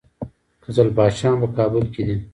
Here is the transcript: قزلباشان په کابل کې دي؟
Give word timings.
قزلباشان 0.65 1.33
په 1.41 1.47
کابل 1.57 1.83
کې 1.93 2.01
دي؟ 2.07 2.15